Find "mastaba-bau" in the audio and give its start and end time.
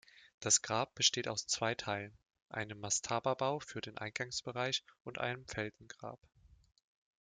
2.79-3.59